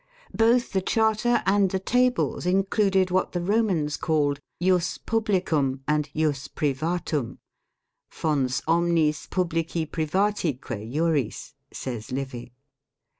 [0.33, 6.09] Both the Charter and the Tables included what the Romans called" lus pub licum" and
[6.15, 7.37] "lus Privatum,""
[8.21, 12.51] fons omnis publici privati que Juris," says Livy.